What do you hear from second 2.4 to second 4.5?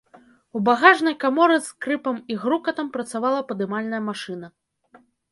грукатам працавала падымальная машына.